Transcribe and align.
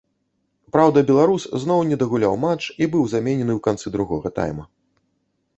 Праўда, 0.75 1.03
беларус 1.09 1.43
зноў 1.65 1.79
не 1.91 1.99
дагуляў 2.03 2.33
матч 2.47 2.63
і 2.73 2.83
быў 2.97 3.03
заменены 3.15 3.53
ў 3.59 3.63
канцы 3.69 3.87
другога 3.97 4.27
тайма. 4.41 4.65